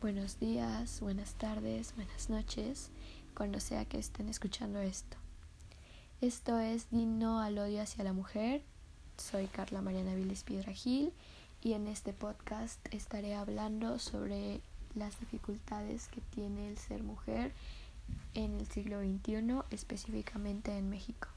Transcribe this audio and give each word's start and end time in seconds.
buenos 0.00 0.38
días, 0.38 1.00
buenas 1.00 1.34
tardes, 1.34 1.92
buenas 1.96 2.30
noches, 2.30 2.90
cuando 3.34 3.58
sea 3.58 3.84
que 3.84 3.98
estén 3.98 4.28
escuchando 4.28 4.80
esto. 4.80 5.16
Esto 6.20 6.58
es 6.58 6.88
Dino 6.90 7.40
al 7.40 7.58
odio 7.58 7.82
hacia 7.82 8.04
la 8.04 8.12
mujer. 8.12 8.62
Soy 9.16 9.46
Carla 9.46 9.82
Mariana 9.82 10.14
Viles 10.14 10.44
Piedra 10.44 10.72
Gil 10.72 11.12
y 11.62 11.72
en 11.72 11.88
este 11.88 12.12
podcast 12.12 12.78
estaré 12.94 13.34
hablando 13.34 13.98
sobre 13.98 14.60
las 14.94 15.18
dificultades 15.18 16.06
que 16.08 16.20
tiene 16.20 16.68
el 16.68 16.78
ser 16.78 17.02
mujer 17.02 17.52
en 18.34 18.54
el 18.54 18.68
siglo 18.68 19.00
XXI, 19.00 19.62
específicamente 19.70 20.76
en 20.76 20.90
México. 20.90 21.28